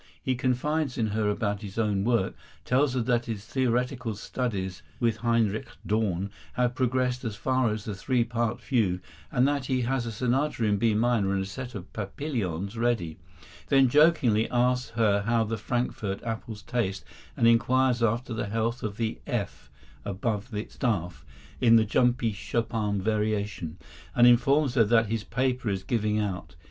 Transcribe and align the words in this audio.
He 0.23 0.33
confides 0.33 0.97
in 0.97 1.09
her 1.09 1.29
about 1.29 1.61
his 1.61 1.77
own 1.77 2.03
work, 2.03 2.33
tells 2.65 2.95
her 2.95 3.01
that 3.01 3.25
his 3.27 3.45
theoretical 3.45 4.15
studies 4.15 4.81
(with 4.99 5.17
Heinrich 5.17 5.67
Dorn) 5.85 6.31
have 6.53 6.73
progressed 6.73 7.23
as 7.23 7.35
far 7.35 7.69
as 7.69 7.85
the 7.85 7.93
three 7.93 8.23
part 8.23 8.59
fugue; 8.59 8.99
and 9.31 9.47
that 9.47 9.65
he 9.65 9.81
has 9.83 10.07
a 10.07 10.11
sonata 10.11 10.63
in 10.65 10.77
B 10.77 10.95
minor 10.95 11.33
and 11.33 11.43
a 11.43 11.45
set 11.45 11.75
of 11.75 11.93
"Papillons" 11.93 12.79
ready; 12.79 13.19
then 13.67 13.87
jokingly 13.89 14.49
asks 14.49 14.89
her 14.89 15.21
how 15.21 15.43
the 15.43 15.55
Frankfort 15.59 16.23
apples 16.23 16.63
taste 16.63 17.05
and 17.37 17.47
inquires 17.47 18.01
after 18.01 18.33
the 18.33 18.47
health 18.47 18.81
of 18.81 18.97
the 18.97 19.19
F 19.27 19.69
above 20.03 20.49
the 20.49 20.65
staff 20.67 21.23
in 21.59 21.75
the 21.75 21.85
"jumpy 21.85 22.31
Chopin 22.31 22.99
variation," 23.03 23.77
and 24.15 24.25
informs 24.25 24.73
her 24.73 24.83
that 24.83 25.05
his 25.09 25.23
paper 25.23 25.69
is 25.69 25.83
giving 25.83 26.17
out. 26.19 26.55